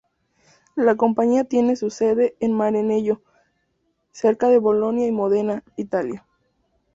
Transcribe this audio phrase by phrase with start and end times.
[0.75, 3.21] La compañía tiene su sede en Maranello,
[4.09, 6.25] cerca de Bolonia y Módena, Italia.